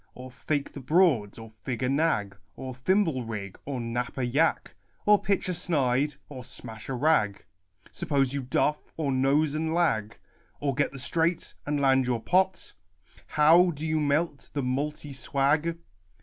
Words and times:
Or 0.15 0.31
fake 0.31 0.73
the 0.73 0.79
broads? 0.79 1.37
or 1.37 1.51
fig 1.61 1.83
a 1.83 1.87
nag? 1.87 2.35
Or 2.55 2.73
thimble 2.73 3.23
rig? 3.23 3.59
or 3.65 3.79
knap 3.79 4.17
a 4.17 4.25
yack? 4.25 4.73
Or 5.05 5.21
pitch 5.21 5.47
a 5.47 5.53
snide? 5.53 6.15
or 6.27 6.43
smash 6.43 6.89
a 6.89 6.95
rag? 6.95 7.45
Suppose 7.91 8.33
you 8.33 8.41
duff? 8.41 8.79
or 8.97 9.11
nose 9.11 9.53
and 9.53 9.75
lag? 9.75 10.17
Or 10.59 10.73
get 10.73 10.91
the 10.91 10.97
straight, 10.97 11.53
and 11.67 11.79
land 11.79 12.07
your 12.07 12.19
pot? 12.19 12.73
How 13.27 13.69
do 13.69 13.85
you 13.85 13.99
melt 13.99 14.49
the 14.53 14.63
multy 14.63 15.13
swag 15.13 15.77